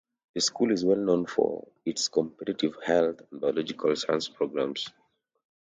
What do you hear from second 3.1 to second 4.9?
and Biological Science programs.